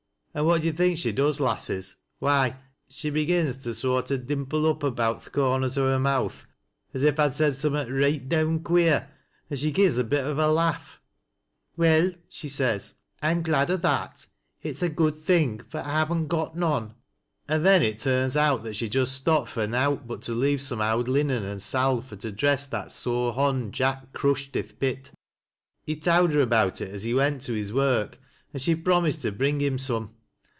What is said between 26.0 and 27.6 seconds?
towd her about it as he went to